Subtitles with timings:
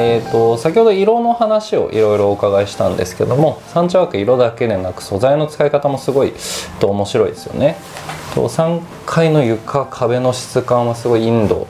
[0.00, 6.32] えー、と先ほど色の話をいろいろお伺いしたんですけどもサンチャワーク色だけでなく素材の使い方もすごい
[6.78, 7.76] と面白いですよね。
[8.32, 11.66] と3階の床壁の質感はすごいインド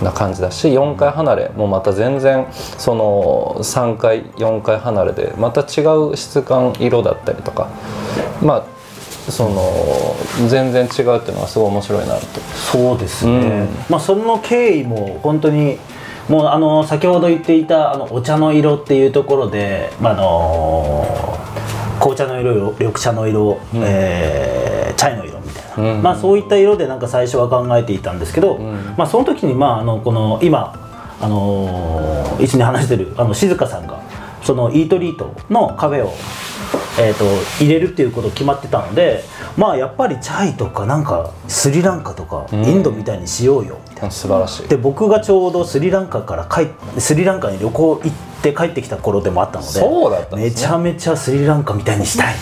[0.00, 7.68] な感じだし4階離れもまた全然その3階4階離れでまた違う質感色だったりとか
[8.40, 8.76] まあ
[9.32, 10.14] その
[10.48, 12.40] 全然違うっていうのはすごい面白いなと
[12.72, 13.68] そうですね、うん。
[13.88, 15.78] まあその経緯も本当に
[16.28, 21.38] もうあの先ほど言っていたあのお茶の色っていうところで、まあ、あの
[22.00, 23.82] 紅茶の色緑茶の色、うん。
[23.84, 26.02] えーチャイの色みたいな、うん。
[26.02, 28.94] まあ、そういった色でなんか最初は考えていたんですけど、ん。
[28.96, 30.72] まあ、その時にまああのこの今
[31.20, 34.00] あのー一緒に話してるあの静香さんが
[34.42, 36.12] そのイートリートの壁を、
[37.00, 37.24] えー、と
[37.62, 39.24] 入れるっていうこと決まってたので
[39.56, 42.64] まあやっぱりチャイとかなんかスリランカとかうん。
[42.64, 43.78] インドみたいにしようよ。
[43.88, 44.10] みたいな。
[44.10, 44.68] 素晴らしい。
[44.68, 46.68] で僕がちょうどスリランカから帰っ
[46.98, 48.12] スリランカに旅行行っ
[48.42, 50.42] て帰ってきた頃でもあったのでそうだったね。
[50.42, 52.34] めちゃめちゃスリランカみたいにしたい。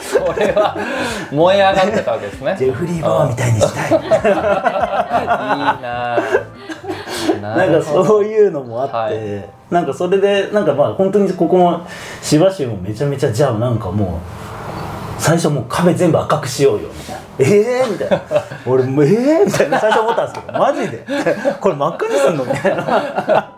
[0.00, 0.76] それは
[1.32, 2.54] 燃え上がってたわけですね。
[2.58, 3.90] ジェフリー・バーみたいにしたい。
[3.90, 3.98] いい
[5.82, 6.48] なぁ。
[7.40, 9.50] なんかそういうのもあって、はい。
[9.70, 11.86] なんかそれでなんかまあ本当にここも
[12.22, 14.47] 芝州もめちゃめちゃじゃあなんかもう
[15.18, 16.88] 最初もう壁全部赤くしようよ。
[16.88, 18.22] みたいなええー、みたいな。
[18.66, 19.78] 俺もうええー、みたいな。
[19.78, 21.04] 最初思ったんですけど マジで。
[21.60, 23.52] これ真っ赤にすんのみたいな。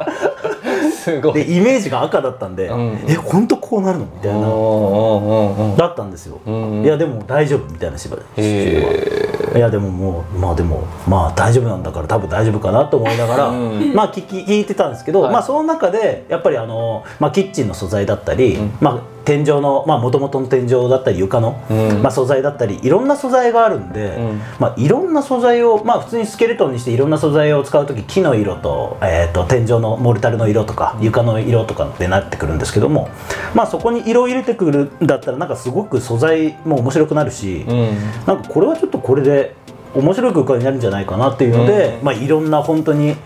[1.00, 1.34] すごい。
[1.34, 3.04] でイメージが赤だったんで、うん。
[3.06, 5.76] え本当こうなるのみたいな。
[5.76, 8.20] だったんですよ、うんいやでも大丈夫みたいな芝居。
[8.36, 13.94] へいやでももうまあでもまあ大丈夫なんだから多分大丈夫かなと思いながら、うん。
[13.94, 15.32] まあ聞き聞いてたんですけど、はい。
[15.32, 18.72] まあその中でやっぱりあの、まあ、キッチンの素材だったり、うん。
[18.80, 22.02] まあ天井のまあ元々の天井だったり床の、うん。
[22.02, 24.40] まあ、素材だったりいろんな素材があるんで、うん。
[24.58, 33.08] まあいろんな素材をまあ普通にスケルトンにしていろんな素材を使う時木の色と,、えー、と天井のモルタルの色とか床の色とかってなってくるんですけども
[33.54, 37.96] まあそこに色を入れてくるんだったらなんかすごく素材も面白くなるし、うん。
[38.26, 39.54] なんかこれはちょっとこれで
[39.94, 42.04] 面白い空間になるんじゃないかなっていうので、うん。
[42.04, 43.16] まあいろんな本当に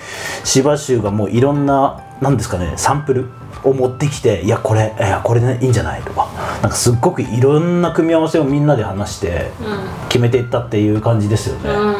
[0.44, 3.28] 芝州がもういろんななんですかねサンプル
[3.64, 6.28] を持ってきていやこれいやこれねいいんじゃないとか。
[6.62, 11.70] なんかすっごくいろんな組み合わせをみんなで話してう決めていったっていう感じですよね。
[11.70, 11.94] ん、うん、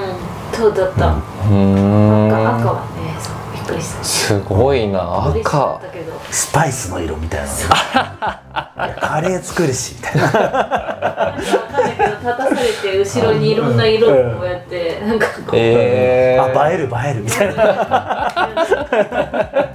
[0.53, 3.15] そうだった、うーん赤赤はね
[3.65, 5.81] くりしたすごいな赤
[6.31, 7.49] スパイスの色みたいな。
[9.01, 10.23] カレー作るしみたいな。
[10.25, 12.57] わかんないけど立たされ
[12.91, 15.57] て後ろにいろんな色をこうやってなんかこう。
[15.57, 17.55] えー、あ映える映えるみたいな。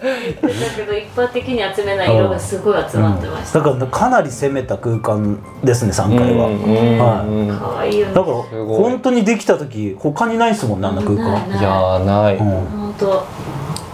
[0.02, 7.28] 言ってたけど一般的に集めない色がすごい集まってました、だからかなり攻めた空間ですね3階は、うんうんはい。
[7.28, 7.60] うん。
[7.60, 8.14] 可愛いよね。
[8.14, 11.60] だから本当にできた時他にないですもんねあんな空間、ない。
[11.60, 12.66] いやーない、うん。
[12.66, 13.26] 本当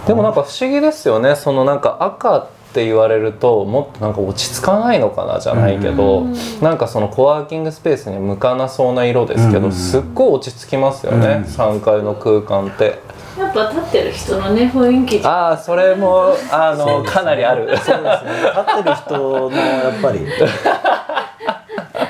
[0.06, 1.34] でもなんか不思議ですよね。
[1.36, 6.34] そのなんか赤って言われるともっとなんか落ち着かないのかなじゃないけど、うん。
[6.60, 9.72] なんかそのコワーキングスペースに向かなそうな色ですけど、うん。
[9.72, 11.42] すっごい落ち着きますよね、うん。
[11.44, 13.00] 3階の空間って。
[13.38, 17.66] やっぱ立ってる人のね雰囲気ああそれもあのかなりある。
[17.66, 18.00] そうですね。
[18.00, 20.20] 立ってる人のやっぱり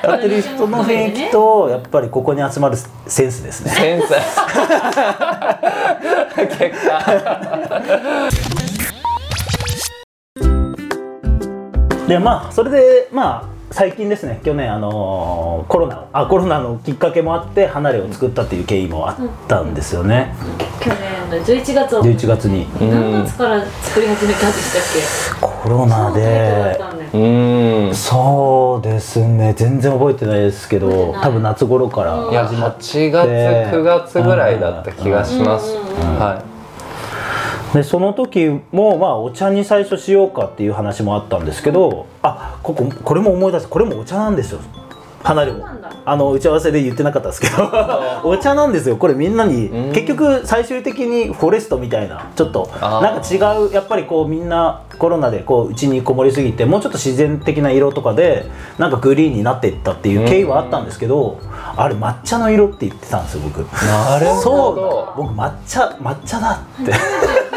[0.07, 3.71] 立ってる人の雰囲気とやっぱりここに集まるセンスですね。
[3.71, 4.07] センス。
[6.57, 7.01] 結果。
[12.07, 19.17] でまあそれでまあ最近ですね去年あのーコロナあコロナのきっかけもあって離れを作ったっていう経緯もあっ
[19.47, 20.33] たんですよね、
[20.81, 22.67] 去年の11月を11月に。
[22.79, 26.51] 何月から作り始めたんでしたっコロナけで。
[26.51, 26.77] そうだっ
[27.11, 27.17] た
[27.91, 29.53] んそうですね。
[29.55, 36.56] 全然覚えてないですけど多分夏頃からうんいや8月9月ぐらいだった気がします、うんうんうんは
[37.77, 43.67] でその時もまあお茶に最初しようかっていう話もあったんですけどあこここれも思い出す。
[43.67, 44.59] これもお茶なんですよ。
[45.23, 45.67] 離れも。
[46.05, 47.69] あの打ち合わせで言ってなかったですけど。
[48.23, 48.97] お茶なんですよ。
[48.97, 49.93] これみんなにうん。
[49.93, 53.37] 結局最終的にフォレストみたいなちょっとなんか違
[53.69, 58.45] うやっぱりこうみんなコロナでこう家にこもりすぎてもうちょっと自然的な色とかで
[58.77, 61.39] なんかグリーンになっていったっていう経緯はあったんですけど
[61.75, 63.61] あれ抹茶の色って言ってたんですよ僕。
[63.61, 66.93] いなるほそうど僕抹茶抹茶だって。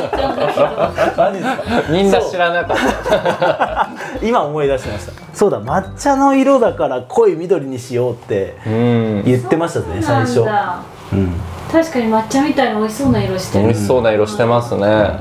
[1.91, 2.77] みんな知らなかっ
[3.09, 3.89] た。
[4.23, 5.13] 今思い出しました。
[5.35, 9.23] そうだ抹茶の色だから濃い緑にしようってうん。
[9.25, 10.83] 言ってましたね最初そうなんだ。
[11.13, 11.33] うん。
[11.71, 13.65] 確かに抹茶みたいな美味しそうな色してる。
[13.67, 15.21] 美味しそうな色してますね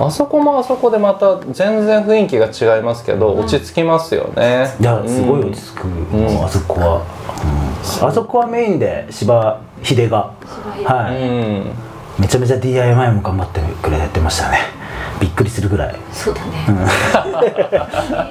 [0.00, 4.74] あそこもあそこでまた全然雰囲気が違いますけど落ち着きますよね。
[4.80, 7.06] いやすごい落うんち着く、もうあそこは、
[8.00, 8.08] うん。
[8.08, 10.32] あそこはメインで芝秀が。
[10.84, 11.72] はい、うん。
[12.18, 14.77] めちゃめちゃ DIY も頑張ってくれてましたね
[15.20, 15.96] びっくりするぐらい。
[16.12, 16.66] そうだね、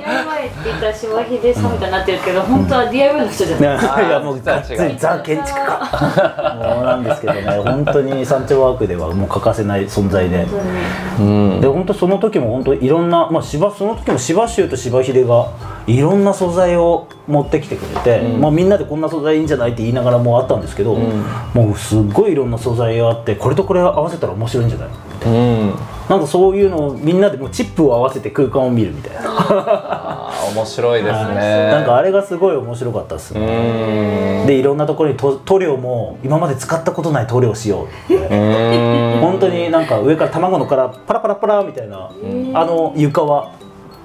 [0.06, 6.56] DIY って言ったら柴秀さんみたいになってるけど、本当は DIY の人じゃない、いやもうがっつりザ建築家。
[6.56, 10.45] もうなんですけどね本当に山頂ワークではもう欠かせない存在で。
[10.45, 10.74] 本当に。
[10.74, 11.24] ねう
[11.57, 15.50] んで本当その時も本当いろんな、まあ、芝その時も芝州と芝秀が
[15.88, 24.89] いろんな素材を持ってきてくれて、まあ、みんなでこんな素材いいんじゃないって言いながらもうあったんですけど、もうすっごいいろんな素材があってこれとこれ合わせたら面白いんじゃない
[25.25, 25.74] うん。
[26.10, 31.68] なんかそういうのをみんなでもうチップを合わせて空間を見るみたいな、面白いですね。
[31.68, 34.48] なんかあれがすごい面白かったですうね、ん。
[34.48, 38.16] でいろんなところに塗塗料も今まで使ったことない塗料をしようって。
[38.16, 39.22] うん。
[39.22, 42.10] 本当になんか上から卵の殻パラパラパラみたいな
[42.54, 43.56] あの床は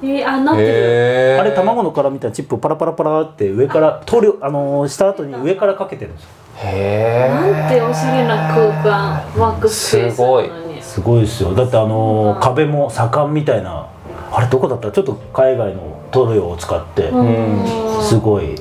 [0.02, 1.40] えー、あなってる、へー。
[1.40, 6.28] あれ卵の殻みたいなチップをパラパラパラって上から塗料あのーした後に上からかけてるんですよ。
[6.56, 10.82] へなんておしゃれな空間ワークスペースなのに。
[10.82, 11.54] すごいですよ。
[11.54, 13.86] だってあのー壁も左官みたいな
[14.32, 14.90] あれどこだった？
[14.90, 17.08] ちょっと海外の塗料を使って。
[17.08, 18.02] うん。
[18.02, 18.54] すごい。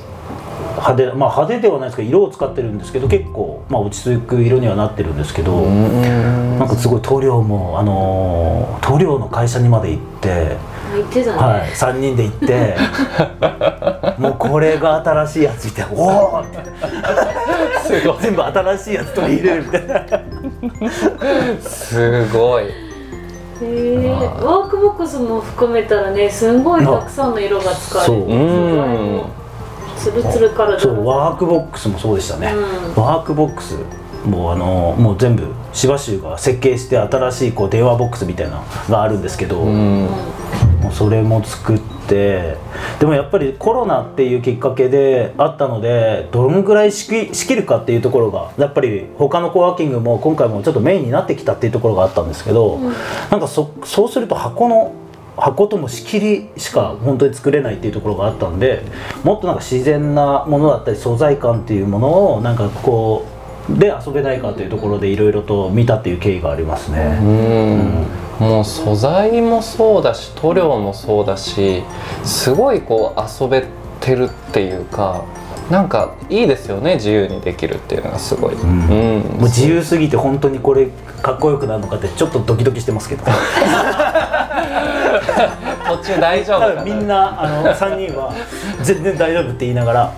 [0.72, 6.58] 派手まあ派手ではないですけど色を使ってるんですけど結構まあ落ち着く色にはなってるんですけどうん。
[6.58, 10.56] なんかすごい塗料もあのー塗料の会社にまで行って
[10.92, 12.76] ね、はい、3人で行って
[14.18, 16.58] もうこれが新しいやつみたいなおおって。
[17.82, 18.16] すごい。
[18.20, 21.60] 全部新しいやつ取り入れるみたいな。
[21.60, 22.64] すごい。
[22.64, 24.44] へー。
[24.44, 28.26] ワークボックスも含めたらねすんごいたくさんの色が使われそう。
[28.26, 29.22] てうん。
[29.96, 30.78] ツルツルから。
[30.78, 32.52] そうワークボックスもそうでしたね、
[32.96, 33.76] うワークボックス
[34.24, 40.08] もうあのもう全部芝州が設計して新しいこう電話ボックスみたいなのがあるんですけど、うん
[40.92, 42.56] それも作って
[43.00, 52.78] でもやっぱりコロナっていうきっかけであったのでどのぐらい仕切るかっていうところがやっぱり他のコワーキングも今回もちょっとメインになってきたっていうところがあったんですけど、
[53.30, 54.94] なんかそそうすると箱の
[55.36, 58.82] 箱とも仕切りしか本当に作れないっていうところがあったんで
[59.24, 63.26] もっとなんか自然なものだったり素材感っていうものをなんかこ
[63.70, 67.18] うで遊べないかというところでいろいろと見たっていう経緯がありますね。
[67.22, 68.06] うん
[68.42, 71.84] もう素材もそうだし塗料もそうだし
[72.24, 73.64] すごいこう遊べ
[74.00, 75.24] てるっていうか
[75.70, 78.88] なんかいいですよね自由にできるっていうのがすごい、うん。
[79.20, 80.88] もう自由すぎて本当にこれ
[81.22, 83.22] かっこよくなるのかってちょっとドキドキしてますけど。
[85.86, 88.34] 途中大丈夫みんなあの3人は
[88.82, 90.14] 全然大丈夫って言いながら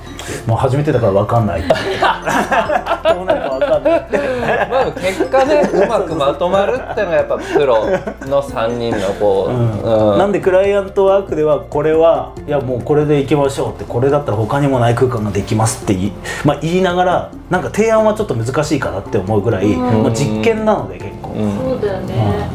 [0.47, 1.62] もう初めてだから分かんない。
[1.69, 7.87] どうなるか分かんないまあ結果ねうまくまとまるっていうのがやっぱプロ
[8.27, 10.19] の3人のこう、うん。
[10.19, 16.13] なんでクライアントワークではこれはいやもうこれでいきましょうってこれだったら他にもない空間ができますって言い,、
[16.45, 21.59] まあ、言いながらなんか提案はちょっと難しいかなって思うぐらい、もう実験なので結構、うん。
[21.59, 22.49] そうだよね、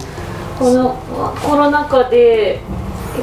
[0.58, 0.98] この
[1.44, 2.60] コロナ禍で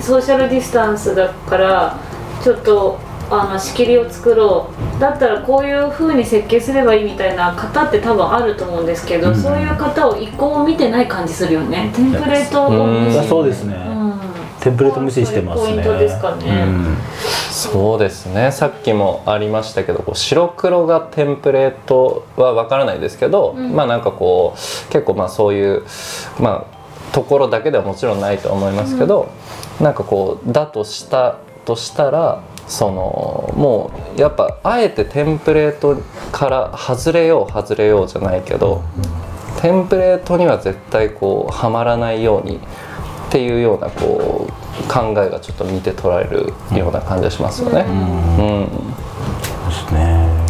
[0.00, 1.99] ソーシャルディスタンスだから
[2.43, 2.99] ちょっと
[3.31, 5.00] あの仕切りを作ろう。
[5.00, 11.90] だったらこういう風に設計すればいいみたいな方って多分あると思うんですけど、そういう方を一個も見てない感じするよね。
[11.94, 13.25] テンプレートを無視うん。
[13.25, 13.75] そうですね。
[13.75, 14.20] うん。
[14.61, 15.69] テンプレート無視してますね。
[15.69, 16.64] ポイントですかね。
[16.67, 16.96] うん。
[17.50, 18.52] そうですね。
[18.52, 23.75] さっきもありましたけどこう白黒がテンプレートはわからないですけど、うん。
[23.75, 25.82] まあなんかこう結構まあそういう
[26.41, 29.29] まあところだけではもちろんないと思いますけど、
[29.81, 35.96] なんかこうだとしたとしたらそのもうやっぱあえてテンプレート
[36.32, 38.82] から外れよう外れようじゃないけど、
[39.61, 42.61] テンプレートには絶対こうはまらないようにっ
[43.31, 47.85] ていうようなこう考えがちょっと見て取られるような感じがしますよね。
[47.89, 48.67] うん。
[49.69, 50.46] ですね。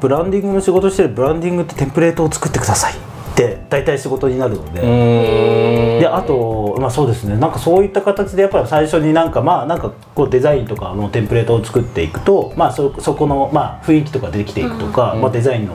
[0.00, 2.94] ブランディングの仕事してるブランディングってテンプレートを作ってください
[3.34, 6.00] って大体仕事になるので、うん。
[6.00, 7.36] であとまあそうですね。
[7.36, 15.74] なんかそういった形でやっぱり最初になんかまあなんかこうデザインとかのテンプレートを作っていくとまあそそこのまあ雰囲気とかできていくとか、まあ、デザインの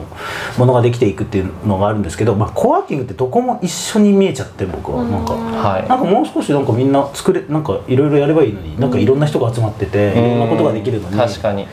[0.58, 5.04] ものができていくっていうのがあるんですけど、まあ、コワーキングってどこも一緒に見えちゃって僕は。
[5.04, 5.34] なんか。
[5.34, 5.88] はい。
[5.88, 11.16] なんかもう少しなんかみんな作れなんかいろいろやればいいのになんかいろんな人が集まってていろんなことができるのに。
[11.16, 11.66] 確かに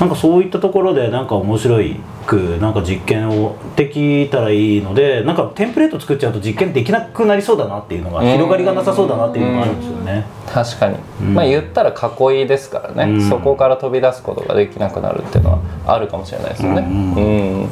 [0.00, 8.26] なんかそういったところでなんか面白いくなんか実験をできたらいいのでなんかテンプレート作っちゃうと実験できなくなりそうだなっていうのがうん。
[8.26, 10.26] 広がりがなさそうだなっていうのがあるんですよね。
[10.52, 11.34] 確かに、うん。
[11.34, 13.28] まあ言ったら囲いですからね、うん。
[13.28, 16.86] そこから飛び出すことができなくなるっていうのはあるかもしれないですよね。
[16.86, 17.68] うんうん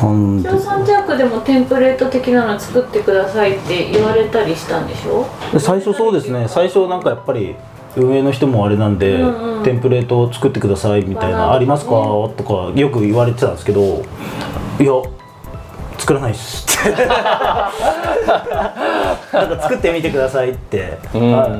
[0.00, 0.42] ほん。
[0.42, 5.24] ジャークでもテンプレート的なの作ってくださいって言われたりしたんでしょ？
[5.54, 6.46] で最初そうですね。
[6.48, 7.54] 最初なんかやっぱり
[7.96, 9.64] 運営の人もあれなんで、うんうん。
[9.64, 11.90] テンプレートを作ってくださいみたいな「まあありますか?」
[12.36, 13.80] とかよく言われてたんですけど
[14.78, 14.92] いや
[15.98, 17.70] 作らないしって な
[19.44, 21.32] んか作ってみてくださいって、うん。
[21.32, 21.50] はい。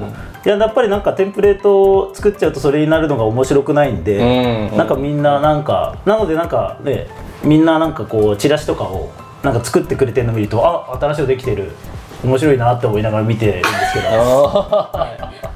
[0.46, 4.76] いややっぱりなんかテンプレートを作っちゃうとそれになるのが面白くないんで、うん。
[4.76, 7.08] なんかみんななんかなのでなんかね
[7.42, 9.10] みんななんかこうチラシとかを
[9.42, 11.72] なんか作ってくれてるの見るとあ新しいのできてる。
[12.24, 14.88] 面白いなって思いながら見てるんですけど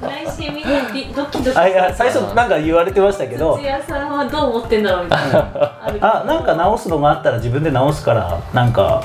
[0.37, 1.13] 内心み。
[1.13, 3.57] ドキドキあいや最初なんか言われてましたけど。
[3.57, 5.77] 土屋さんはどう思ってんだろうみたいな。
[6.21, 9.03] あなんか直すのがあったら自分で直すからなんか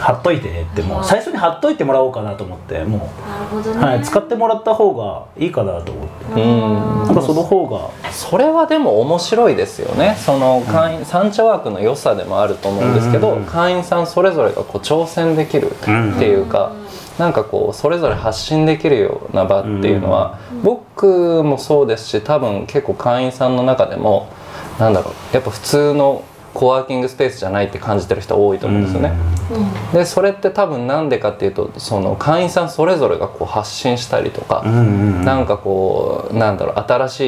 [0.00, 6.42] 貼っといてってもう最初に貼っといてもらおうかなと思ってもなるほどう、ね、はい、使ってもらった方がいいかなと思って。
[6.42, 7.04] うん。
[7.04, 7.90] なんかその方が。
[8.10, 10.16] それはでも面白いですよね。
[10.18, 16.72] その会員、三茶ワークの良さでもあると思うんですけど、うん会員さんそれぞれがこう挑戦できるっていうか、
[17.20, 24.32] なんかこうそれぞれ発信できるような場っていうのは、僕もそうですし多分結構会員さんの中でも
[24.78, 26.24] なんだろうやっぱ普通の
[26.54, 29.12] コワーキングスペースじゃないって感じてる人多いと思うんですよね。
[29.52, 29.92] うん。
[29.92, 34.80] でそれって多分なんでかっていうとその会員さんそれぞれがこう発信したりとか、うんう
[35.20, 35.24] ん。
[35.24, 37.20] なんかこうなんだろう新し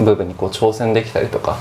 [0.00, 1.58] い部分にこう挑戦できたりとか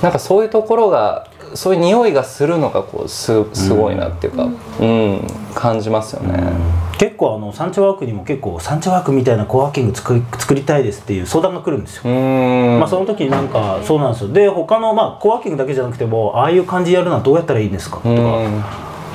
[0.00, 4.48] なんかそういうところがそういう匂いがするのがこうすすごいなっていうか、
[4.80, 5.26] うん。
[5.54, 6.52] 感じますよね。
[6.98, 12.02] 結構あのサンチャワークにも結構サンチャワークみたいなコワーキング作り作りたいですっていう相談が来るんですよ。
[12.04, 12.78] うーん。
[12.80, 14.32] まあ、その時になんかそうなんですよ。
[14.32, 18.14] で他のまあコワーキングだけじゃなくてもああいう感じやるのはどうやったらいいんですかとかう
[18.48, 18.62] ん。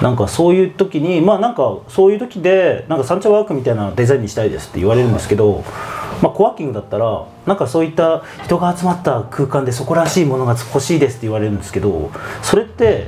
[0.02, 5.64] なんかそういう時にまあなんかそういう時でなんかサンチャワークみたいなデザインにしたいですって言われるんですけど、
[6.22, 13.08] まあ、コワーキングだったらなんかそういった人が集まった空間でそこらしいものが欲しいですって言われるんですけどそれって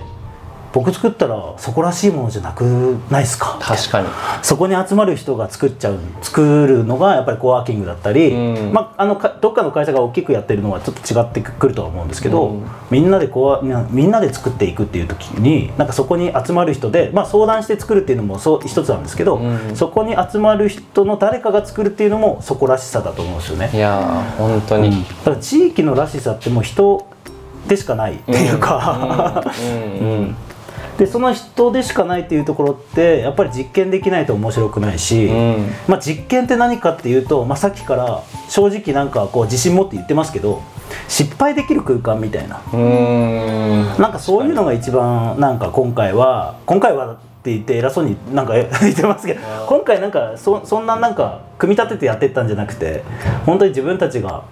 [0.76, 3.58] 僕作ったらそこらしいものじゃなくないですか？
[3.62, 4.10] 確かに。
[4.42, 8.74] そこに集まる人が作っちゃう作るのがやっぱりコワーキングだったり、うん。
[8.74, 12.66] まあ、あのかどっかの会社が大きくやってるのはちょっと違ってくるとは思うんですけど、うん。
[12.92, 19.76] みんなでコワみんなで作っていくっていう時になんかそこに集まる人で、まあ、相談して作るっていうのもそう一つなんですけど、うん。
[19.78, 23.70] そこに集まる人の誰かが作るっていうのもそこらしさだと思うんですよね。
[23.74, 27.08] いやー本当に、だから地域のらしさってもう人
[27.70, 30.36] でしかないっていうか、うん
[30.98, 35.68] でその人でしかないっていうところってやっぱり実験できないと面白くないし、うん。
[35.88, 40.62] まあ、実験って何かっていうと、まあ、さっきから正直なんかこう自信持って言ってますけど
[41.10, 42.62] 失敗できる空間みたいな。
[42.72, 44.02] うーん。
[44.02, 53.04] なんかそういうのが一番なんか今回は今回はって言って偉そうになんか 言ってますけど今回なんかそそんななんか組み立ててやってったんじゃなくて
[53.46, 54.44] 本当に自分たちが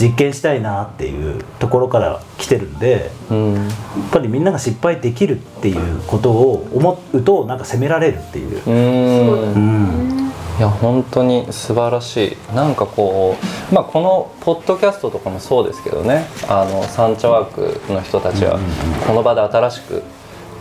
[0.00, 3.54] 実験したいなっていうところから来てるんでうん。
[3.54, 3.64] やっ
[4.10, 8.62] ぱりみんなが失敗できるっていうことを思うとなんか責められるっていう。
[8.66, 10.32] ううん。
[10.58, 12.54] いや本当に素晴らしい。
[12.54, 13.36] なんかこ
[13.70, 16.26] う、まあ、このポッドキャストとかもそうですけどね。
[16.48, 17.52] あのサンチャワー
[17.86, 18.58] クの人たちは
[19.06, 20.02] この場で新しく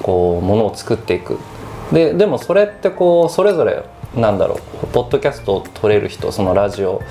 [0.02, 1.38] こうものを作っていく。
[1.92, 3.84] ででもそれってこうそれぞれ
[4.16, 7.02] なんだろうポッドキャストを撮れる人そのラジオ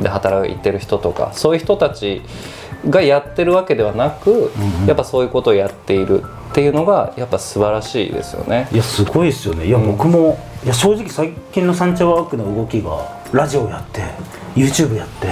[0.00, 2.22] で働いてる人とかそういう人たち
[2.88, 4.52] がやってるわけではなく、
[4.86, 8.68] やっぱそういうことをやっているっていうのがやっぱ素晴らしいですよね。
[8.72, 9.66] いやすごいですよね。
[9.66, 14.02] いや、僕もいや正直最近のサンチャワークの動きがラジオやって
[14.54, 15.28] YouTube やって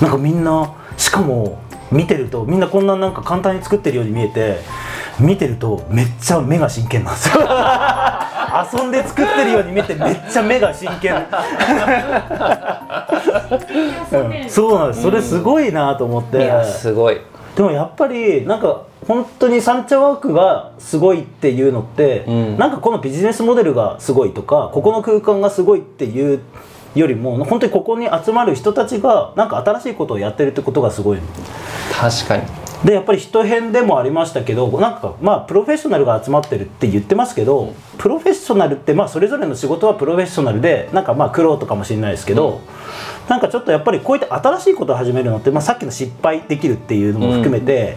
[0.00, 4.58] なんかみんなしかも見てるとみんなこんななんか簡単に作ってるように見えて
[5.18, 7.34] 見てるとめっちゃ目が真剣なんですよ
[8.72, 11.14] 遊んで作ってるように見えてめっちゃ目が真剣。
[11.14, 11.22] うん
[14.48, 15.02] そうなんです。
[15.02, 17.20] それすごいなと思って、いやすごい。
[17.56, 22.58] でもやっぱりなんか本当にサンチャワークがすごいっていうのって、うん。
[22.58, 26.40] なんかこのビジネスモデルがすごいとかここの空間がすごいっていう
[26.94, 31.18] よりも本当にここに集まる人たちがなんか新しいことをやってるってことがすごい
[31.92, 32.59] 確かに。
[32.84, 42.60] でやっぱり人編でもありましたけどなんかまあプロフェッショナルが集まってるって言ってますけどプロフェッショナルってまあそれぞれの仕事はプロフェッショナルでなんかまあ苦労とかもしれないですけど、
[43.28, 47.96] なんかちょっとやっぱりこういった新しいことを始めるのって、まあ、さっきの失敗できるっていうのも含めて、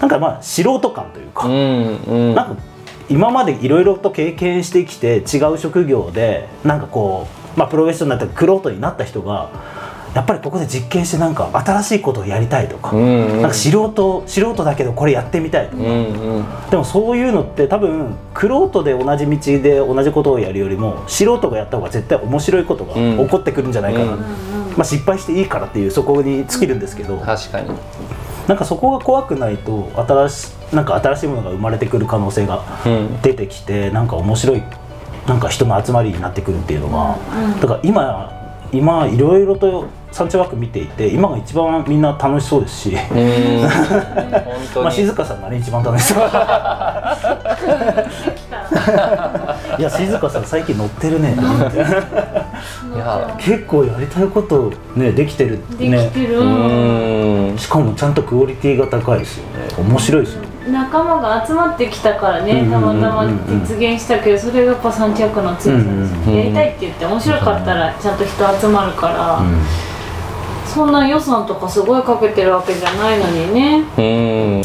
[0.00, 2.34] なんかまあ素人感というか、うんうん。
[2.34, 2.62] なんか
[3.08, 9.50] 今までいろいろと経験してきて違う職業でなんかこう、まあ、プロフェッショナルとかクロートになった人が
[10.14, 16.44] やっぱりここで実験してなんか新しいことをやりたいとか,、うんうんなんか素人素人だけどこれやってみたいとか、うんうん。
[16.70, 24.18] でもそういうのって多分クロートで同じ道で同じことをやるよりも素人がやった方が絶対面白いことがうん起こってくるんじゃないかな、うん
[24.76, 27.70] まあ、失敗していいからっていうそこに尽きるんですけど、確かに。
[28.48, 33.20] なんかそこが怖くないと新しなんか新しいものが生まれてくる可能性がうん。
[33.22, 34.62] 出てきてなんか面白い
[35.26, 37.16] なんか人の集まりになってくるっていうのが、
[37.60, 38.41] だから今
[38.72, 42.96] 今いろいろとサンチャワーク見ていて今が一番みんな楽しそうですし、
[44.74, 44.94] まあに。
[44.94, 46.18] 静香さんがね一番楽しそう。
[49.78, 51.34] いや静香さん最近乗ってるね。
[51.34, 51.80] と思ってい
[52.98, 53.34] や。
[53.38, 57.58] 結構やりたいことねできてるでねきてる、うーん。
[57.58, 59.68] しかもちゃんとクオリティが高いですよね。
[59.78, 63.36] 面白いですよね仲間が集まってきたからね、うんたまたまうんうん。
[63.36, 69.40] うん実現したけどそれがやっぱ三着の強さですやりたいって言って面白かったらちゃんと人集まるから、
[70.66, 73.84] そんな予算とかすごいかけてるわけじゃないのにね。
[73.96, 74.62] うーん。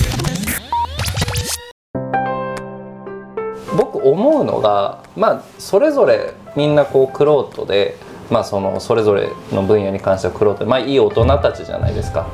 [3.78, 7.96] 僕思うのがまあそれぞれみんなこうクロートで、
[8.32, 12.28] まあ、そのそれぞれの分野に関してはクロートで、まあ、いい大人たちじゃないですか。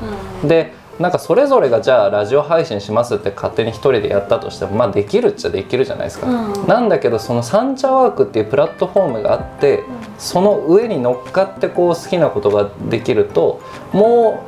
[0.46, 6.28] でなんかそれぞれがじゃあラジオ配信しますって勝手に一人でやったとしてもまあできるっちゃできるじゃないですか。
[6.28, 9.84] うんなんだけどそのサンチャワークっていうプラットフォームがあって
[10.18, 14.46] その上に乗っかってこう好きなことができるとも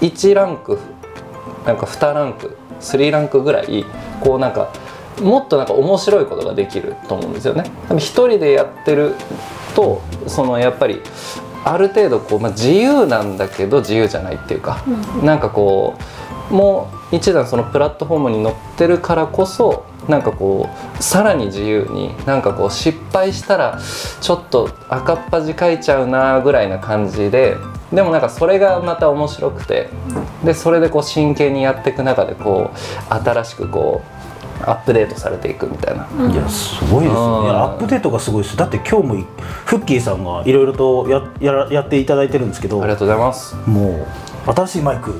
[0.00, 0.78] う1ランク
[1.66, 3.84] なんか2ランク3ランクぐらい
[4.20, 4.72] こうなんか
[5.20, 7.64] もっとなんか面白いことができると思うんですよね。
[7.96, 9.14] 一人でやってる
[9.74, 11.02] とそのやっぱり
[11.64, 14.84] ある程度こう、まあ、自由なんだけど自由じゃないっていうか、
[15.22, 15.98] なんかこ
[16.50, 23.78] うもう一段そのプラットフォームに乗ってるからこそなんかこうさらに自由になんかこう失敗したら
[24.20, 27.56] ちょっと赤っ端書いちゃうなぐらいな感じで
[27.92, 29.90] でもなんかそれがまた面白くて
[30.44, 34.17] でそれでこう真剣にやっていく中でこう新しくこう
[34.64, 36.06] アップデートされていくみたいな。
[36.30, 37.48] いやすごいですよね。
[37.50, 37.56] うん。
[37.56, 38.56] アップデートがすごいです。
[38.56, 39.24] だって今日もい
[39.66, 43.54] フッキーさんがいろいろとややらやっていただいてるんですけどありがとうございます。
[43.66, 44.06] も
[44.46, 45.14] う新しいマイク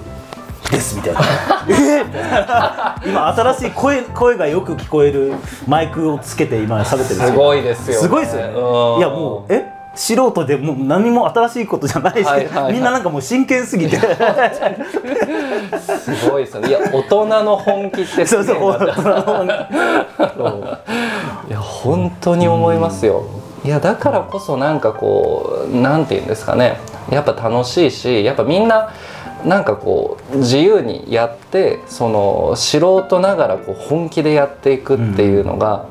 [0.70, 1.20] ですみたいな。
[1.68, 5.32] えー今新しい声声がよく聞こえる
[5.66, 8.02] マイクをつけて今喋ってるんですすけどごいですよ、ね。
[8.02, 8.48] すごいですよね。
[8.48, 8.98] うん。
[8.98, 9.77] いやもうえ？
[9.98, 12.72] 素人でもう何も新しいことじゃないし、はいはいはい。
[12.72, 13.98] みんななんかもう真剣すぎて。
[15.76, 16.68] すごいですよね。
[16.68, 19.08] いや大人の本気ってそうそうすげえなってそ
[20.44, 20.78] う
[21.50, 23.24] いや本当に思いますよ。
[23.64, 26.78] いやだからこそなんかこうなんて言うんですかね。
[27.10, 28.90] やっぱ楽しいしやっぱみんな
[29.44, 35.86] なんかこう自由にやってその素人ながらこう本気でやっていくっていうのが、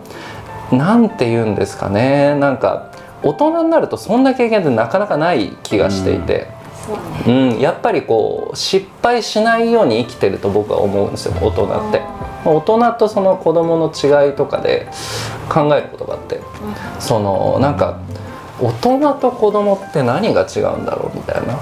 [0.71, 2.35] なんて言うんですかね。
[2.35, 2.91] なんか
[3.23, 6.55] 大人になるとそんな経験ってなかなかない気がしていて。
[6.85, 6.95] そう
[7.27, 12.01] ねうん、やっぱりこう失敗しないように生きてると僕は思うんですよ大人って。
[12.45, 14.87] 大人とその子供の違いとかで
[15.49, 16.39] 考えることがあって。
[16.99, 17.99] そのなんか
[18.59, 21.59] 大人と子供って何が違うんだろうみたいな。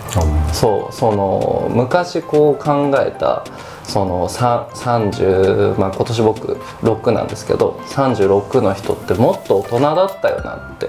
[0.54, 3.44] そうその昔こう考えた
[3.84, 10.88] そのさ30、まあ、今年僕6なんですけど36の人ってもっと大人だったよなって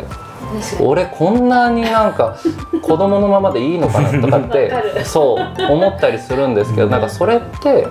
[0.81, 2.39] 俺こんなになんか
[2.83, 7.87] 子供のままでいいのかなとかっわてそう思ったりするんですけどなんかそれって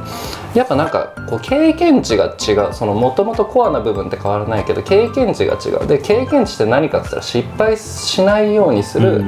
[0.54, 2.74] やっぱなんかこう経験値が違う。
[2.74, 5.88] そのもともとコアな部分って変わらないけど経験値が違う。
[5.88, 9.24] で経験値って何かって言ったら失敗しないようにする、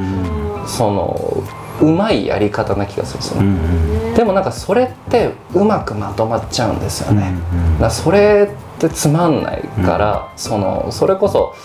[0.65, 1.43] その
[1.81, 4.13] うまいやり方な気がするんですよね。
[4.15, 7.33] でもなんかそれってうまくまとまっちゃうんですよね。
[7.73, 11.55] だからそれってつまんないから、そのそれこそ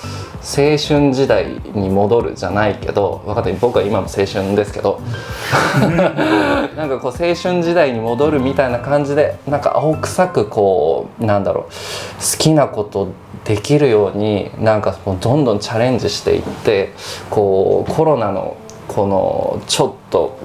[0.42, 5.00] 青春時代に戻るじゃないけど分かんない僕は今も青春ですけど。
[6.76, 11.70] なんかこう青春時代に戻るみたいな感じでなんか青臭くこうなんだろう好
[12.38, 13.08] きなこと
[13.44, 16.92] できるようになんかどんどんチャレンジしていって
[17.30, 18.56] こうコロナの
[18.94, 20.38] このちょっと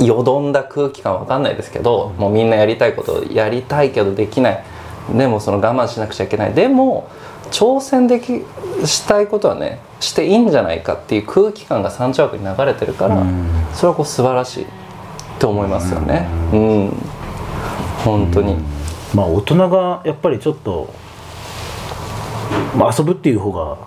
[0.00, 4.64] よどんだ空気感わかんないですけどもうみんなやりたいことやりたいけどできない。
[5.16, 6.54] でもその我慢しなくちゃいけない。
[6.54, 7.10] でも
[7.50, 8.44] 挑戦でき
[8.86, 13.24] したいことはねしていいんじゃないかっていう空気感が三丁枠に流れてるから
[13.74, 14.66] それはこう素晴らしい
[15.38, 16.28] と思いますよね。
[16.52, 16.92] うん。
[18.04, 18.56] 本当に。
[19.14, 20.92] まあ大人がやっぱりちょっと、
[22.76, 23.78] まあ、遊ぶっていう方が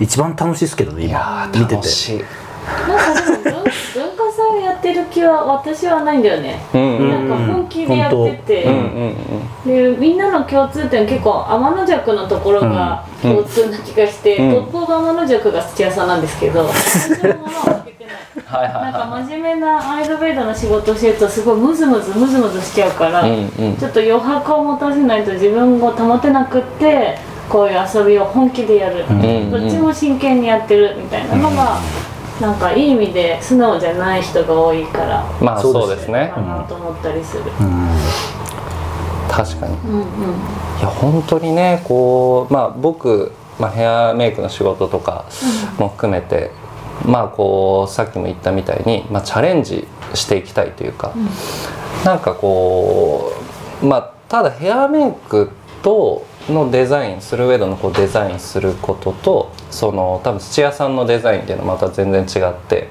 [0.00, 1.74] 一番楽しいですけどねい今見てて。
[1.76, 2.24] 楽しい
[2.66, 8.64] なんかでも文文化祭やってる気は私はないんだよね、なんか本気でやってて、
[9.64, 13.36] でみんなの共通点結構天の弱のところがうん。
[13.36, 14.54] 共通な気がして、うん。
[14.72, 18.16] トップが天の弱が土屋さんなんですけど 私のものは負けてない。
[18.44, 23.76] はいはいなんかは真面目なアイルベイドの仕事してるとすごいムズムズムズムズしちゃうから、いうんうん。
[23.76, 31.78] ちょっと余白を持たせないと自分を保てなくってこういう遊びを本気でやる、うんうんどっちも真剣にやってるみたいなのが、
[32.40, 36.32] なんかいい意味で素直じゃない人が多いからまあそうですね。
[36.34, 37.44] かなと思ったりする。
[37.44, 37.88] うん。
[39.30, 39.74] 確かに。
[39.74, 40.02] うんうん。
[40.78, 45.24] いや本当にねこうまあ僕、まあ、ヘアメイクの仕事とか
[45.78, 46.50] も含めて、
[47.04, 51.14] まあこうさっきも言ったみたいに、まあ、チャレンジしていきたいというか、
[52.04, 53.32] なんかこ
[53.82, 55.50] うまあただヘアメイク
[55.82, 62.88] とのデザインする上でのこうデザインすることとその多分土屋さんのデザインっていうのはまた全然違って、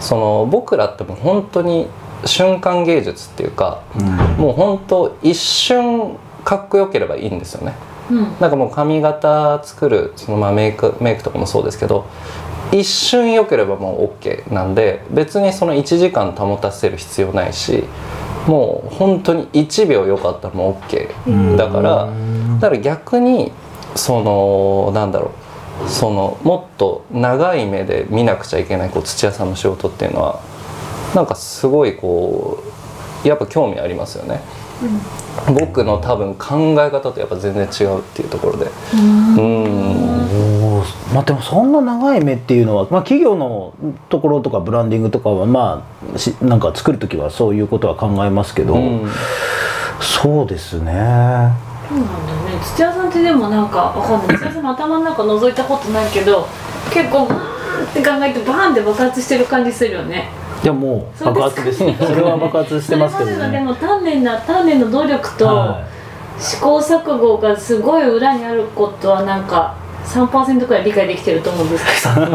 [0.00, 1.88] その僕らってもう本当に
[2.24, 3.82] 瞬間芸術っていうか、
[4.36, 7.74] もう本当一瞬かっこよければいいんですよね。
[8.10, 8.36] うん。
[8.40, 12.06] なんかもう髪型作るそのまあメイクメイクとかもそうですけど
[12.72, 17.84] 一瞬良ければもう OK なんで別にその1時間保たせる必要ないし
[18.46, 22.08] もう本当に1秒良かったらもう OK だから
[22.60, 23.52] だから逆に
[23.94, 25.30] そのなんだろう。
[25.86, 30.40] そのもっと長い目で見なくちゃいけないこう土屋さんの仕事っていうのは
[31.14, 32.60] なんかすごいこ
[33.24, 34.40] うやっぱ興味ありますよね。
[35.54, 38.66] 僕の多分考え方とやっぱ全然違うっていうところで。
[38.94, 40.82] うん。
[41.14, 43.74] まあでもそんな長い目っていうのは、まあ、企業の
[44.08, 49.08] ところとかブランディングとかはまあしなんか作る時はそういうことは考えますけど、うん。
[50.00, 51.52] そうですね
[51.88, 52.60] そうなんだよね。
[52.62, 54.36] 土屋さんってでもなんかわかんない。
[54.36, 56.46] 土屋さんの頭の中覗いたことないけど
[56.92, 60.28] 結構バーンって考えてバーンって爆発してる感じするよね。
[60.62, 61.84] いやもう爆発です。
[61.84, 65.86] ねそれは爆発してますけどそれまでのでねも丹念な丹念の努力とは
[66.38, 69.76] 試行錯誤がすごい裏にあることはなんか
[70.08, 72.26] 3%くらい理解できてると思うんですけど。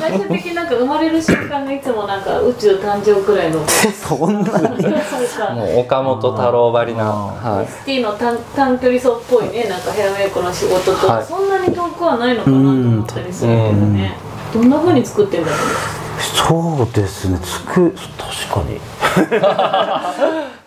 [0.00, 3.60] 最終的になんか生まれる瞬間がいつもなんか宇宙誕生くらいの。
[3.60, 4.58] い そんなそう
[5.36, 11.24] かもう岡本太郎ばりな、あはい、ST の短短距離走っぽいねなんかヘアメイクの仕事と、はい。
[11.24, 14.16] そんなに遠くはないのかなと思ったりするけどね、
[14.52, 15.58] どんな風に作ってんだろう
[16.46, 17.38] そうですね。
[17.42, 18.80] つく確かに。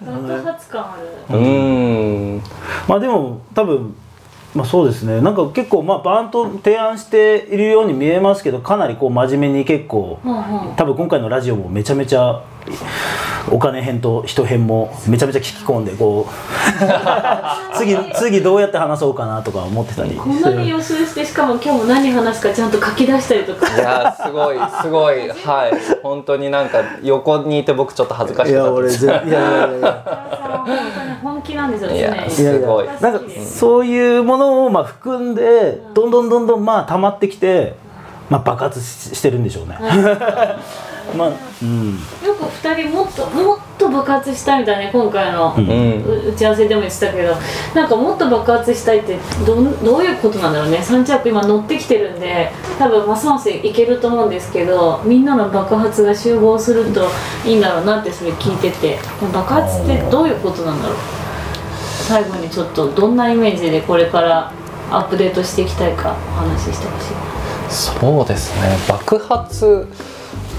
[0.02, 0.96] 爆発感あ
[1.30, 2.42] る、うーん。
[2.88, 3.96] まあでも多分
[4.58, 5.22] まあそうですね。
[5.22, 10.36] なんか結構まあバーンと提案しているように見えますけどかなりこう真面目に結構うん
[10.70, 10.76] うん。
[10.76, 12.44] 多分今回のラジオもめちゃめちゃ
[13.52, 16.32] お金編と人編もめちゃめちゃ聞き込んでこう
[17.78, 20.12] 次次どうやって話そうかなとか思ってたり。
[20.12, 23.68] こんなに予習してしかも今日も何話すかちゃんと書き出したりとか。
[23.76, 25.72] いやすごいすごいはい。
[26.04, 29.06] 本当になんか横にいて僕ちょっと恥ずかしいかったです。
[29.06, 30.04] や俺ぜいやいやいやいや。
[30.66, 32.98] 本当に本気なんですよ常にいやいやいすごいや。
[33.00, 37.76] なんかそういうものをまあ含んでどんどんどんどんまあ溜まってきて、
[38.30, 39.78] まあ、爆発ししてるんでしょうね。
[41.16, 41.92] まあうん。
[42.26, 45.70] よく2人もっともっと爆発したいみたいなね今回の、うん。
[45.70, 46.04] うん。
[46.04, 47.36] う打ち合わせでも言ってたけど
[47.74, 50.82] なんかもっと爆発したいってどんどういうことなんだろうね。
[50.82, 57.08] サンチャーク今乗ってきてるんで多分ますますいけると思うんですけどみんなの爆発が集合すると
[57.46, 59.00] いいんだろうなってそれ聞いてて。
[59.34, 60.98] 爆発ってどういうことなんだろう。
[62.08, 64.52] 最後にちょっとどんなイメージでこれから
[64.90, 67.14] アップデートしていきたいかお話ししてほしい。
[67.70, 68.78] そうですね。
[68.88, 69.88] 爆発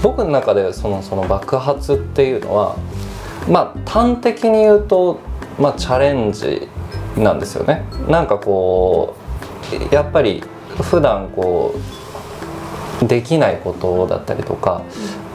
[0.01, 2.75] 僕の中でそのその爆発っていうのは
[3.49, 5.19] まあ端的に言うと、
[5.59, 6.67] まあ、チャレンジ
[7.17, 7.83] なんですよね。
[8.07, 9.15] なんかこ
[9.91, 10.43] うやっぱり
[10.81, 11.75] 普段こ
[13.03, 14.81] うできないことだったりとか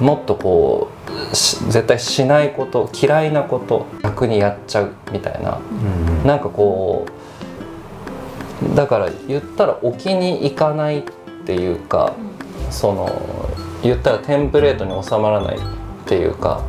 [0.00, 0.88] もっとこ
[1.32, 5.60] うし絶対しないこと嫌いなこと逆にやっちゃうみたいな。
[6.24, 11.02] なんかこうだから言ったら置きに行かないっ
[11.44, 12.14] ていうか
[12.74, 13.08] その
[13.82, 15.60] 言ったらテンプレートに収まらないっ
[16.06, 16.62] ていうか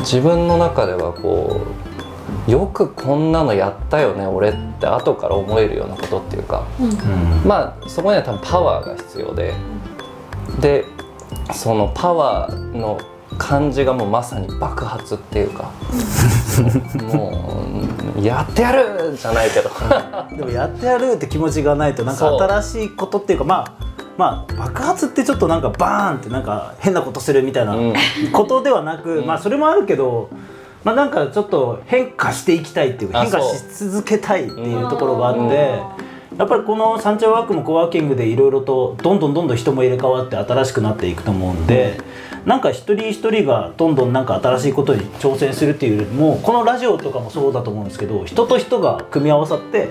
[0.00, 1.60] 自分の中ではこ
[2.48, 6.90] うよくこんなのやったよね俺って後から思えるようなことっていうかうん。
[6.90, 6.96] うん
[7.46, 9.54] まあそこには多分パワーが必要で
[10.60, 10.84] で
[11.52, 12.98] そのパワーの
[13.38, 15.70] 感じがもうまさに爆発っていうか
[17.12, 17.64] も
[18.16, 19.70] うやってやるじゃないけど。
[20.36, 27.94] でもやってやるって気持ちがないとなんか新しいことっていうかまあまあ爆発ってちょっとなんかバーンってなんか変なことするみたいなうん。
[28.32, 29.26] ことではなく、うん。
[29.26, 30.30] まあそれもあるけど
[30.84, 36.06] まあなんかちょっと変化していきたいっていう変化し続けたいっていうところがあって。
[36.38, 41.98] やっぱりこのサンチャワークもコワーキングでいろいろとどんどんどんどん人も入れ替わって新しくなっていくと思うんで、
[42.44, 49.88] なんか一人一人がどんどんなんか新しいことに挑戦するっていうよりもこのラジオとかもそうだと思うんですけど人と人が組み合わさって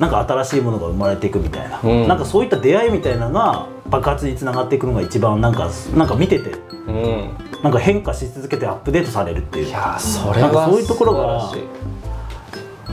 [0.00, 2.08] なんか新しいものが生まれていくみたいな、うん。
[2.08, 6.52] なんかそういった出会いみたいなのが爆発につながっていくのが一番なんかなんか見てて
[6.88, 7.36] うん。
[7.62, 9.66] なんか変化し続けてアップデートされるっていう。
[9.68, 11.52] いやーそれはそういうところが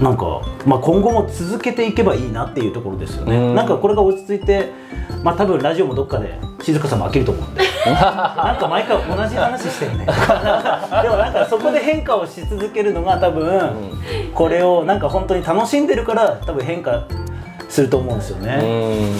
[0.02, 3.56] なんか、まあ、今後も続けていけばいいなっていうところですよね、うん。
[3.56, 4.72] なんかこれが落ち着いて
[5.24, 7.64] まあ多分ラジオもどっかで静香さんも飽きると思うんで。
[7.88, 10.06] なんか毎回同じ話してるね。
[10.06, 13.72] でもなんかそこで変化をし続けるのが多分
[14.36, 17.04] これをなんか本当に楽しんでるから多分変化
[17.70, 19.16] すると思うんですようね、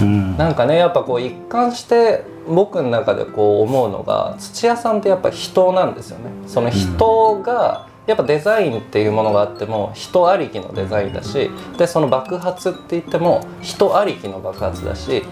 [0.00, 0.04] ん。
[0.04, 0.36] うん。
[0.36, 6.24] なんかねやっぱこう一貫して僕の中でこう思うのが土屋さんってやっぱ人なんですよね。
[6.46, 15.22] その人がやっぱデザインっていうものがあっても人ありきのデザインだしでその爆発って言っても人ありきの爆発だし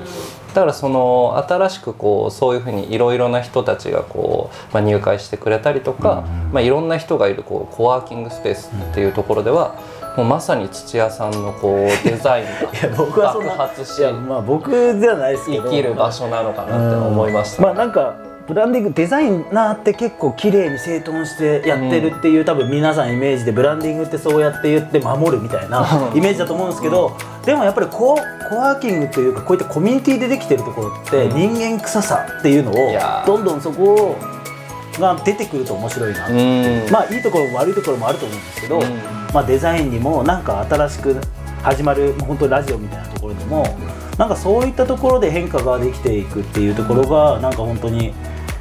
[0.55, 9.75] だからその新しくこうそういうふうにいろいろな人たちがこう、まあ、入会してくれたりとか、まあ、いろんな人がいるこうコワーキングスペースっていうところでは
[10.17, 11.75] もうまさに土屋さんのこう
[12.09, 15.65] デザインが爆発しまあ僕ではないですけど。
[15.65, 25.87] 生きる場所なのかなって思いました、まあなんかブランディングデザイナーって結構綺麗に整頓してやってるっていう、多分皆さんイメージでブランディングってそうやって言って守るみたいな
[26.17, 28.17] イメージだと思うんですけど、でもやっぱりコ
[28.51, 32.75] コワーキングというかこういったコミュニティでできてるところって人間臭さっていうのを
[33.25, 34.17] どんどんそこ
[34.99, 36.91] が出てくると面白いな、うん。
[36.91, 38.83] まあいいところも悪いところもあると思うんですけど、うん。
[39.33, 41.17] まあ、デザインにもなんか新しく
[41.63, 43.65] 始まる本当にラジオみたいなところでも
[44.19, 48.13] なんかそういったところで変化ができていくっていうところがなんか本当に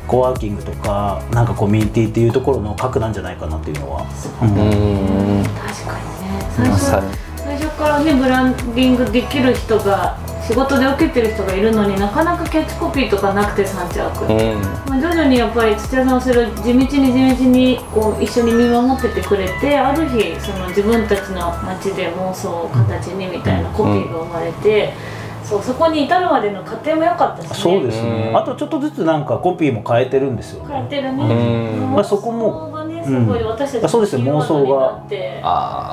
[0.10, 4.02] コワーキングとかなんかコミュニティっていうところの核なんじゃないかなっていうのは、
[4.42, 4.50] うん。
[4.50, 6.76] うん確かにね。
[7.38, 14.62] 最初からねブランディングできる人が仕事で受けてる人がいるのになかなかキャッチコピーとかなくてサンチャーク、うん。
[14.90, 24.94] まあ、徐々にやっぱり土屋さんはそれを地道に地道にこう一緒に見守っててくれてある日その自分たちの街で妄想を形にみたいなコピーが生まれて、
[25.50, 27.56] そうそこに至るまでの過程も良かったしね。
[27.56, 28.38] そうですね、うん。
[28.38, 30.76] あとちょっとずつなんかコピーも変えてるんですよね。
[30.76, 31.92] 変えてるね、うん。
[31.94, 32.70] まあそこも
[33.10, 34.22] すごい私たちあそうですよ。
[34.22, 35.04] 妄想が。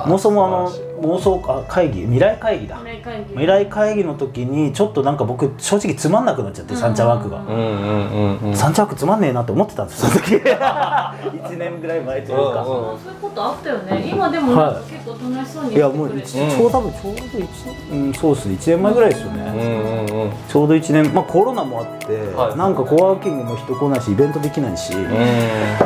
[0.07, 0.70] 妄想もあの
[1.02, 2.76] 妄想あ会議未来会議だ。
[2.76, 3.24] 未来会議。
[3.31, 7.40] 未来会議の時にちょっとなんか僕正直つまんなくなっちゃって、サンチャワークが。
[7.40, 8.50] うんうんうんうん。
[8.50, 10.11] うんサンチャワークつまんねえなって思ってたんですよ。
[10.11, 14.11] その時1年ぐらい前というか、うんうんあそういうことあったよね。
[14.11, 14.55] 今でも
[14.88, 17.46] 結構楽しそうにいやもうちょうど多分ちょうど1
[17.90, 18.55] 年、うん、そうですね。
[18.55, 20.33] 1年前ぐらいですよね、うんうんうん。
[20.48, 21.14] ちょうど1年。
[21.14, 22.57] まあコロナもあって、はい。
[22.57, 25.09] なんかコワーキングも人来ないしイベントできないし、うん。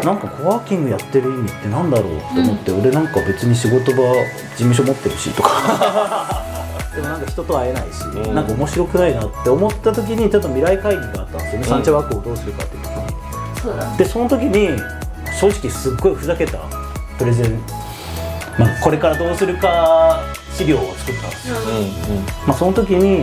[0.05, 6.45] なんかコワーキングやってる意味ってなんだろうって思って、俺なんか別に仕事場事務所持ってるしとか。
[6.95, 8.35] でもなんか人と会えないし、うん。
[8.35, 11.69] なんか面白くないなって思った時にちょっと未来会議があったんですよね、ん。
[11.69, 13.01] サンチャワークをどうするかっていう時に。
[13.63, 13.97] そうだね。
[13.97, 14.71] でその時に
[15.41, 16.59] 正直すっごいふざけた
[17.19, 17.63] プレゼン、
[18.59, 21.57] まあ、これからどうするか資料を作ったんですよ、
[22.47, 23.23] まあ、その時に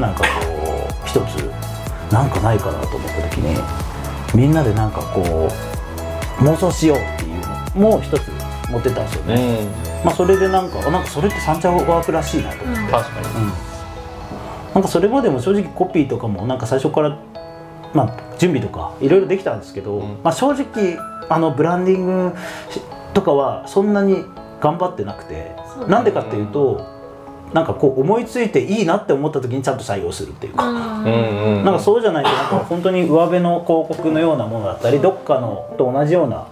[0.00, 1.50] なんかこう一つ
[2.12, 3.58] なんかないかなと思った時に
[4.34, 5.50] みんなでなんかこ
[6.40, 7.19] う妄想しよう
[7.74, 8.30] も一つ
[8.70, 9.66] 持ってったんですようんうね、ん。
[10.04, 12.64] まあ、それでなんかあなんかそれってサンチャワークらしいなと。
[12.64, 12.90] 思って、うん。
[12.90, 13.26] 確かに。
[13.26, 13.52] うん。
[14.74, 17.18] なんかそれまでも正直コピーとかもなんか最初から、
[17.92, 20.20] まあ、準備とかいろいろできたんですけど、うん。
[20.22, 22.36] まあ、正直あのブランディング
[23.14, 24.24] とかはそんなに
[24.60, 25.56] 頑張ってなくて
[25.88, 26.86] なんでかっていうと
[27.52, 30.70] なんかこう思いついていいなって思った時にちゃんと採用するっていうか。
[30.70, 36.46] なんかそうじゃないとなんか本当に上辺の広告のようなものだったりどっかのと同じような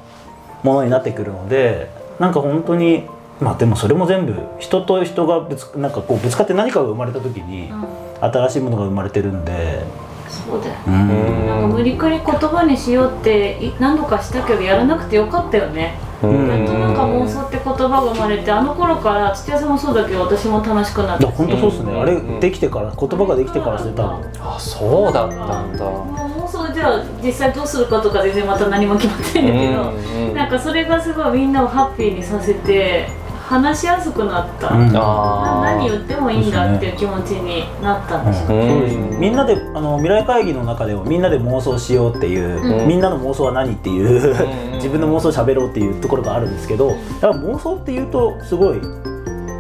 [0.63, 3.07] ものになってくるのでなんか本当に
[3.41, 8.09] まあでもそれも全部人と人がぶつなんかこうぶつかって何かが生まれた時にうん。
[8.21, 9.85] 新しいものが生まれてるんで、
[10.29, 11.47] そうだよううん。
[11.47, 21.27] なんか無理くり言葉にしようってい何度かしたけどやらなくてよかったよねなんか妄想って言葉が生まれてあの頃から土屋さんもそうだけど私も楽しくなって。
[21.27, 23.79] 本当そうですね、うんあれできてから言葉ができてから。
[23.79, 25.85] して多分あそうだったんだ。
[25.85, 26.43] もう。
[26.43, 33.09] 妄想じゃあ実際どうするかとか全然また何も決まってないんだけど、なんかそれがすごいみんなをハッピーにさせて
[33.49, 34.93] 話しやすくなった、うん。
[34.93, 38.69] 何言ってもいいんだっていう気持ちになったんですよ、うん。
[38.69, 39.17] そうですね。
[39.17, 42.87] みんなであの未来会議の中でもみんなで妄想しようっていう、うん。
[42.87, 44.35] みんなの妄想は何っていう、
[44.73, 44.77] うん。
[44.77, 48.81] 自分の妄想を喋ろうっていうところがあるんですけどだから妄想っていうとすごい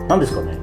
[0.07, 0.59] 何ですかね。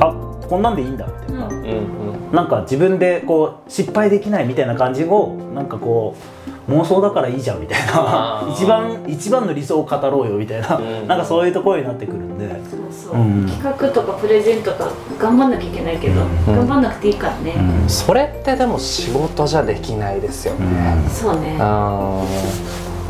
[0.00, 0.14] あ
[0.48, 2.32] こんなんでいいんだみたいな、うん。
[2.32, 6.37] なんか自分でこう失敗できないみたいな感じをなんかこう
[6.68, 8.46] 妄想だからいいじゃんみたいな。
[8.52, 11.08] 一番一番の理想を語ろうよみたいな、うん。
[11.08, 12.48] なんかそういうところになってくるんで。
[12.70, 13.46] そうそう、うん。
[13.46, 16.56] 企画とかプレゼンとか頑張んなきゃいけないけど、うん。
[16.56, 17.88] 頑張んなくていいからね、うん。
[17.88, 21.58] それってでも仕事じゃできないですよね、そうね。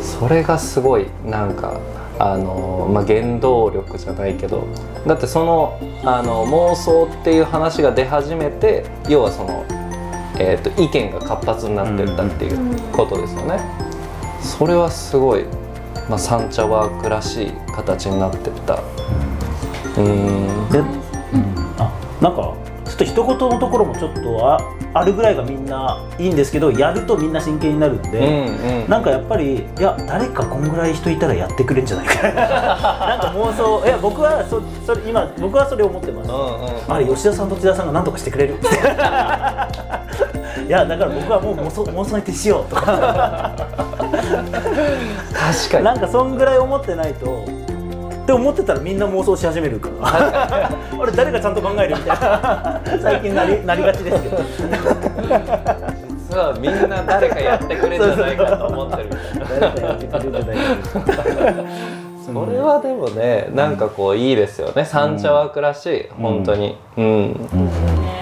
[0.01, 1.81] それがすごいなんか
[2.18, 4.64] あの、まあ、原動力じゃないけど。
[5.07, 9.64] だってそのあの妄想っていう話が出始めて要はその、
[10.40, 13.61] えー、と意見が活発になってったっていうことですよね。
[14.40, 15.44] それはすごい、
[16.09, 18.83] まあ、サンチャワークらしい形になってった。
[19.96, 20.81] うんで、
[21.79, 28.89] あなんかちょっと一言のところもちょっとああるぐらいがみんないいんですけどやるとみんな真剣になるんで、うんうん。
[28.91, 32.23] なんかやっぱりいや誰かこんぐらい人いたらやってくれんじゃないか。
[32.29, 38.55] なんか妄想いや僕はそそれ今僕はそれ思ってます、うんうんあれ吉田さんと千田さんが何とかしてくれる。
[40.67, 43.53] いやだから僕はもう妄想妄想に徹しようとか。
[45.33, 45.85] 確かに。
[45.85, 47.45] なんかそんぐらい思ってないと
[48.29, 50.69] って思ってたらみんな妄想し始めるから。
[51.01, 52.81] あれ誰がちゃんと考えるみたいな。
[53.01, 54.37] 最近なりなりがちですけど。
[56.29, 59.09] 実はみんな誰かやってくれんじゃないかと思ってる。
[59.09, 61.62] みたいな誰かやってくれるんじゃないか
[62.27, 64.85] それはでもねなんかこういいですよね。
[64.85, 66.09] 三茶枠らしい。
[66.21, 66.77] 本当に。
[66.99, 67.49] うん。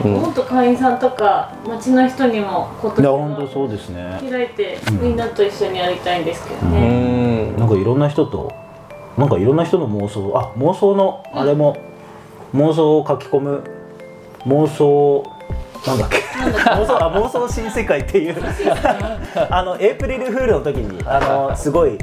[0.04, 4.04] ねもっと会員さんとか町の人にも今いや年本当そうですね。
[4.04, 7.56] は開いてみんなと一緒にやりたいんですけどうね、ん。
[7.56, 8.65] なんかいろんな人と
[9.16, 11.76] なんかいろんな人の妄想あ妄想のあれも、
[12.54, 13.64] 妄想を書き込む
[14.46, 15.24] 妄想
[15.86, 16.18] なんだっけ？
[16.70, 18.36] 妄想あ妄想新世界っていう。
[19.50, 21.98] あのエイプリルフールの時にあのすごい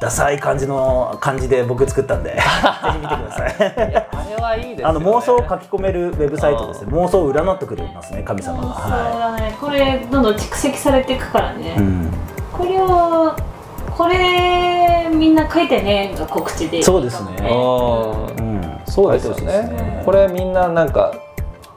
[0.00, 3.54] ダサい感じの感じで僕作ったんで ぜひ見てください。
[3.58, 4.84] あれはいいですよね。
[4.84, 6.88] あの妄想を書き込めるウェブサイトですね。
[6.92, 8.68] 妄想を占ってくれますね神様が。
[8.68, 9.56] はだね。
[9.60, 12.12] これどんどん蓄積されていくからね、い、うん、
[12.52, 13.32] これを
[13.96, 14.83] これ
[15.24, 16.82] みんな書いてねが告知で。
[16.82, 17.30] そうですね。
[17.40, 20.02] うんうん、そうですよね。
[20.04, 21.18] これみんななんか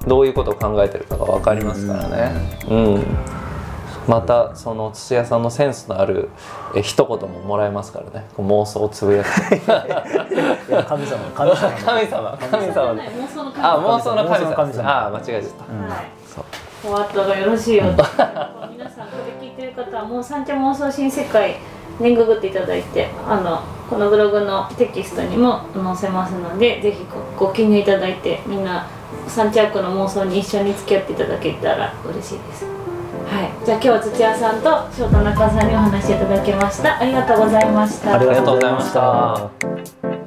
[0.06, 2.32] どういうことを考えてるかが分かりますからね。
[2.70, 3.06] うん。
[4.06, 6.30] またその土屋さんのセンスのある
[6.76, 8.28] え一言ももらえますからね。
[8.36, 9.28] こう妄想をつぶやく。
[9.56, 9.62] い
[10.70, 11.78] や神様神様の。
[11.78, 12.92] 神様神様。
[12.92, 14.84] 妄想の神あ様妄想の神妄想の神様。
[14.84, 15.42] 様あ間違えちゃっ
[15.88, 16.18] た。
[16.82, 18.04] 終わったがよろしいよと。
[18.74, 21.56] 皆さんこれ聞いてる方はもう三茶妄想新世界
[22.00, 27.06] ねググっていただいてあのこのブログのテキストにも載せますのでぜひ
[27.38, 28.88] ご記入いただいてみんな
[29.28, 32.66] サンチャークの妄想に一緒に付き合っていただけたら嬉しいです。
[32.66, 33.66] はい。
[33.66, 37.00] じゃあ今日は土屋さんと翔太中さんにお話しいただきました。
[37.00, 38.16] ありがとうございました。
[38.16, 40.27] ありがとうございました。